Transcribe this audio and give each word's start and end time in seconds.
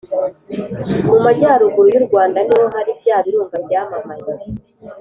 mu 1.07 1.15
majyaruguru 1.25 1.87
y'u 1.93 2.05
rwanda 2.07 2.37
ni 2.45 2.53
ho 2.59 2.65
hari 2.75 2.91
bya 2.99 3.17
birunga 3.23 3.57
byamamaye 3.65 4.25